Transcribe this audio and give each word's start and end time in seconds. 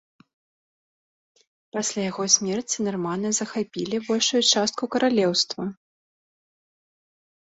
Пасля 1.75 2.01
яго 2.11 2.23
смерці 2.35 2.85
нарманы 2.87 3.29
захапілі 3.39 3.95
большую 4.07 4.41
частку 4.53 4.83
каралеўства. 4.97 5.63